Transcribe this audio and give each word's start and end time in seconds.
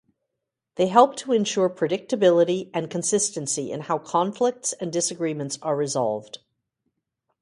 They 0.77 0.87
help 0.87 1.15
to 1.17 1.31
ensure 1.31 1.69
predictability 1.69 2.71
and 2.73 2.89
consistency 2.89 3.71
in 3.71 3.81
how 3.81 3.99
conflicts 3.99 4.73
and 4.73 4.91
disagreements 4.91 5.59
are 5.61 5.75
resolved. 5.75 6.39